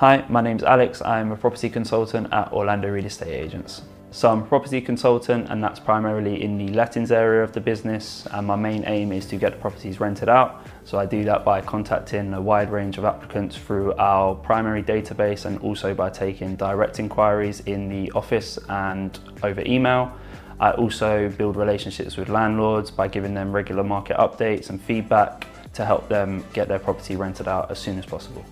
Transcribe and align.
Hi, 0.00 0.26
my 0.28 0.42
name's 0.42 0.62
Alex. 0.62 1.00
I'm 1.00 1.32
a 1.32 1.36
property 1.36 1.70
consultant 1.70 2.30
at 2.30 2.52
Orlando 2.52 2.90
Reed 2.90 3.06
Estate 3.06 3.32
Agents. 3.32 3.80
So 4.10 4.30
I'm 4.30 4.42
a 4.42 4.44
property 4.44 4.82
consultant 4.82 5.48
and 5.48 5.64
that's 5.64 5.80
primarily 5.80 6.42
in 6.42 6.58
the 6.58 6.68
lettings 6.74 7.10
area 7.10 7.42
of 7.42 7.52
the 7.52 7.62
business 7.62 8.28
and 8.32 8.46
my 8.46 8.56
main 8.56 8.84
aim 8.86 9.10
is 9.10 9.24
to 9.28 9.36
get 9.36 9.52
the 9.52 9.58
properties 9.58 9.98
rented 9.98 10.28
out. 10.28 10.66
So 10.84 10.98
I 10.98 11.06
do 11.06 11.24
that 11.24 11.46
by 11.46 11.62
contacting 11.62 12.34
a 12.34 12.40
wide 12.42 12.70
range 12.70 12.98
of 12.98 13.06
applicants 13.06 13.56
through 13.56 13.94
our 13.94 14.34
primary 14.34 14.82
database 14.82 15.46
and 15.46 15.58
also 15.60 15.94
by 15.94 16.10
taking 16.10 16.56
direct 16.56 16.98
inquiries 16.98 17.60
in 17.60 17.88
the 17.88 18.12
office 18.12 18.58
and 18.68 19.18
over 19.42 19.62
email. 19.64 20.12
I 20.60 20.72
also 20.72 21.30
build 21.30 21.56
relationships 21.56 22.18
with 22.18 22.28
landlords 22.28 22.90
by 22.90 23.08
giving 23.08 23.32
them 23.32 23.50
regular 23.50 23.82
market 23.82 24.18
updates 24.18 24.68
and 24.68 24.78
feedback 24.78 25.46
to 25.72 25.86
help 25.86 26.10
them 26.10 26.44
get 26.52 26.68
their 26.68 26.80
property 26.80 27.16
rented 27.16 27.48
out 27.48 27.70
as 27.70 27.78
soon 27.78 27.98
as 27.98 28.04
possible. 28.04 28.44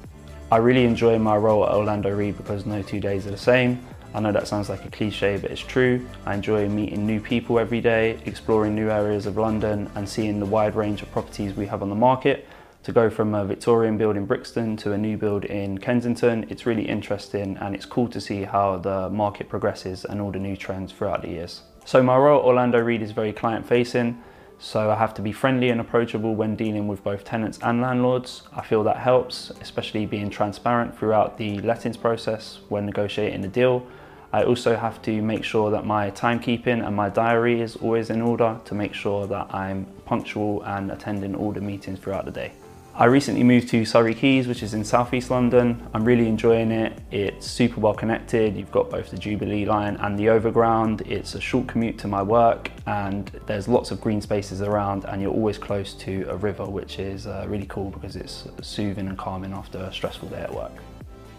I 0.55 0.59
really 0.59 0.85
enjoy 0.85 1.19
my 1.19 1.37
role 1.37 1.67
at 1.67 1.75
Orlando 1.75 2.15
Reed 2.15 2.37
because 2.37 2.65
no 2.65 2.81
two 2.81 3.01
days 3.01 3.27
are 3.27 3.33
the 3.33 3.37
same. 3.37 3.85
I 4.15 4.21
know 4.21 4.31
that 4.31 4.47
sounds 4.47 4.69
like 4.69 4.85
a 4.85 4.89
cliche, 4.89 5.37
but 5.37 5.51
it's 5.51 5.61
true. 5.61 6.07
I 6.27 6.35
enjoy 6.35 6.69
meeting 6.69 7.05
new 7.05 7.19
people 7.19 7.59
every 7.59 7.81
day, 7.81 8.21
exploring 8.25 8.77
new 8.77 8.89
areas 8.89 9.27
of 9.27 9.37
London 9.37 9.91
and 9.97 10.09
seeing 10.09 10.39
the 10.39 10.47
wide 10.47 10.77
range 10.77 11.03
of 11.03 11.11
properties 11.11 11.55
we 11.55 11.67
have 11.67 11.83
on 11.83 11.89
the 11.89 11.97
market. 11.97 12.47
To 12.85 12.93
go 12.93 13.11
from 13.11 13.35
a 13.35 13.45
Victorian 13.45 13.99
build 13.99 14.17
in 14.17 14.27
Brixton 14.27 14.77
to 14.77 14.93
a 14.93 14.97
new 14.97 15.17
build 15.17 15.45
in 15.45 15.79
Kensington, 15.79 16.47
it's 16.49 16.67
really 16.67 16.89
interesting 16.89 17.57
and 17.57 17.75
it's 17.75 17.85
cool 17.85 18.07
to 18.11 18.21
see 18.21 18.45
how 18.45 18.77
the 18.77 19.11
market 19.11 19.49
progresses 19.49 20.05
and 20.05 20.21
all 20.21 20.31
the 20.31 20.39
new 20.39 20.57
trends 20.57 20.93
throughout 20.93 21.23
the 21.23 21.31
years. 21.31 21.63
So 21.85 22.01
my 22.01 22.17
role 22.17 22.39
at 22.39 22.45
Orlando 22.45 22.79
Reed 22.79 23.03
is 23.03 23.11
very 23.11 23.33
client 23.33 23.67
facing. 23.67 24.23
So 24.65 24.91
I 24.91 24.95
have 24.95 25.13
to 25.17 25.23
be 25.23 25.31
friendly 25.31 25.69
and 25.69 25.79
approachable 25.79 26.35
when 26.35 26.57
dealing 26.57 26.89
with 26.89 27.05
both 27.05 27.23
tenants 27.23 27.59
and 27.61 27.83
landlords. 27.83 28.45
I 28.57 28.63
feel 28.63 28.83
that 28.85 28.97
helps, 28.97 29.51
especially 29.61 30.07
being 30.07 30.31
transparent 30.31 30.99
throughout 30.99 31.37
the 31.37 31.59
lettings 31.59 31.99
process 31.99 32.61
when 32.71 32.87
negotiating 32.87 33.43
the 33.43 33.49
deal. 33.49 33.87
I 34.33 34.43
also 34.43 34.75
have 34.75 35.03
to 35.03 35.21
make 35.21 35.45
sure 35.45 35.71
that 35.71 35.85
my 35.85 36.11
timekeeping 36.13 36.85
and 36.85 36.97
my 36.97 37.11
diary 37.11 37.61
is 37.61 37.77
always 37.77 38.09
in 38.09 38.23
order 38.23 38.59
to 38.65 38.75
make 38.75 38.95
sure 38.95 39.27
that 39.27 39.55
I'm 39.55 39.85
punctual 40.07 40.63
and 40.63 40.91
attending 40.91 41.35
all 41.35 41.53
the 41.53 41.61
meetings 41.61 41.99
throughout 41.99 42.25
the 42.25 42.31
day. 42.31 42.53
I 42.97 43.07
recently 43.07 43.43
moved 43.43 43.71
to 43.71 43.85
Surrey 43.85 44.15
Quays, 44.15 44.47
which 44.47 44.63
is 44.63 44.73
in 44.73 44.85
southeast 44.85 45.29
London. 45.29 45.85
I'm 45.93 46.05
really 46.05 46.29
enjoying 46.29 46.71
it. 46.71 46.97
It's 47.11 47.45
super 47.45 47.81
well 47.81 47.93
connected. 47.93 48.57
You've 48.57 48.71
got 48.71 48.89
both 48.89 49.11
the 49.11 49.19
Jubilee 49.19 49.65
line 49.65 49.97
and 49.97 50.17
the 50.17 50.29
Overground. 50.29 51.01
It's 51.01 51.35
a 51.35 51.41
short 51.41 51.67
commute 51.67 51.99
to 51.99 52.07
my 52.07 52.23
work 52.23 52.71
and 52.87 53.33
there's 53.47 53.67
lots 53.67 53.91
of 53.91 54.01
green 54.01 54.21
spaces 54.21 54.63
around 54.63 55.07
and 55.07 55.21
you're 55.21 55.33
always 55.33 55.59
close 55.59 55.93
to 55.95 56.25
a 56.29 56.37
river, 56.37 56.67
which 56.67 57.01
is 57.01 57.27
uh, 57.27 57.45
really 57.49 57.67
cool 57.67 57.91
because 57.91 58.15
it's 58.15 58.47
soothing 58.63 59.09
and 59.09 59.19
calming 59.19 59.53
after 59.53 59.79
a 59.79 59.93
stressful 59.93 60.29
day 60.29 60.43
at 60.43 60.55
work. 60.55 60.71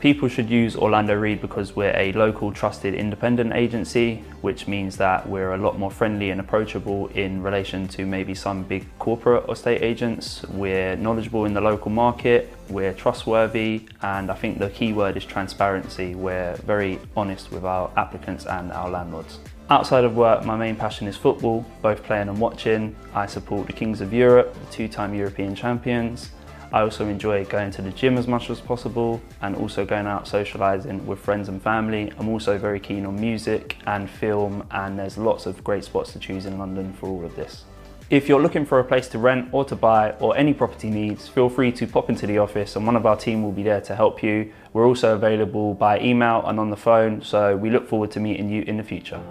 People 0.05 0.27
should 0.27 0.51
use 0.51 0.75
Orlando 0.75 1.15
Reed 1.15 1.41
because 1.41 1.75
we're 1.75 1.97
a 1.97 2.11
local 2.11 2.51
trusted 2.51 2.93
independent 2.93 3.53
agency, 3.53 4.23
which 4.41 4.67
means 4.67 4.97
that 4.97 5.27
we're 5.27 5.53
a 5.53 5.57
lot 5.57 5.79
more 5.79 5.89
friendly 5.89 6.29
and 6.29 6.39
approachable 6.39 7.07
in 7.15 7.41
relation 7.41 7.87
to 7.87 8.05
maybe 8.05 8.35
some 8.35 8.61
big 8.61 8.85
corporate 8.99 9.49
estate 9.49 9.81
agents. 9.81 10.43
We're 10.49 10.95
knowledgeable 10.95 11.45
in 11.45 11.55
the 11.55 11.61
local 11.61 11.89
market, 11.89 12.53
we're 12.69 12.93
trustworthy, 12.93 13.87
and 14.03 14.29
I 14.29 14.35
think 14.35 14.59
the 14.59 14.69
key 14.69 14.93
word 14.93 15.17
is 15.17 15.25
transparency. 15.25 16.13
We're 16.13 16.53
very 16.57 16.99
honest 17.17 17.49
with 17.49 17.65
our 17.65 17.89
applicants 17.97 18.45
and 18.45 18.71
our 18.73 18.91
landlords. 18.91 19.39
Outside 19.71 20.03
of 20.03 20.15
work, 20.15 20.45
my 20.45 20.55
main 20.55 20.75
passion 20.75 21.07
is 21.07 21.17
football, 21.17 21.65
both 21.81 22.03
playing 22.03 22.29
and 22.29 22.39
watching. 22.39 22.95
I 23.15 23.25
support 23.25 23.65
the 23.65 23.73
Kings 23.73 24.01
of 24.01 24.13
Europe, 24.13 24.53
the 24.53 24.71
two-time 24.71 25.15
European 25.15 25.55
champions, 25.55 26.29
I 26.71 26.81
also 26.81 27.07
enjoy 27.07 27.45
going 27.45 27.71
to 27.71 27.81
the 27.81 27.91
gym 27.91 28.17
as 28.17 28.27
much 28.27 28.49
as 28.49 28.59
possible 28.59 29.21
and 29.41 29.55
also 29.55 29.85
going 29.85 30.07
out 30.07 30.25
socialising 30.25 31.03
with 31.05 31.19
friends 31.19 31.49
and 31.49 31.61
family. 31.61 32.11
I'm 32.19 32.29
also 32.29 32.57
very 32.57 32.79
keen 32.79 33.05
on 33.05 33.19
music 33.19 33.77
and 33.85 34.09
film 34.09 34.67
and 34.71 34.97
there's 34.99 35.17
lots 35.17 35.45
of 35.45 35.63
great 35.63 35.83
spots 35.83 36.13
to 36.13 36.19
choose 36.19 36.45
in 36.45 36.57
London 36.57 36.93
for 36.93 37.07
all 37.07 37.23
of 37.23 37.35
this. 37.35 37.63
If 38.09 38.29
you're 38.29 38.41
looking 38.41 38.65
for 38.65 38.79
a 38.79 38.83
place 38.83 39.07
to 39.09 39.17
rent 39.17 39.49
or 39.51 39.65
to 39.65 39.75
buy 39.75 40.11
or 40.19 40.37
any 40.37 40.53
property 40.53 40.89
needs, 40.89 41.27
feel 41.27 41.49
free 41.49 41.71
to 41.71 41.87
pop 41.87 42.09
into 42.09 42.27
the 42.27 42.37
office 42.37 42.75
and 42.75 42.85
one 42.85 42.95
of 42.95 43.05
our 43.05 43.17
team 43.17 43.41
will 43.41 43.51
be 43.51 43.63
there 43.63 43.81
to 43.81 43.95
help 43.95 44.21
you. 44.21 44.53
We're 44.73 44.85
also 44.85 45.15
available 45.15 45.73
by 45.73 45.99
email 46.01 46.43
and 46.45 46.59
on 46.59 46.69
the 46.69 46.77
phone, 46.77 47.21
so 47.21 47.55
we 47.57 47.71
look 47.71 47.87
forward 47.87 48.11
to 48.11 48.19
meeting 48.19 48.49
you 48.49 48.61
in 48.63 48.77
the 48.77 48.83
future. 48.83 49.21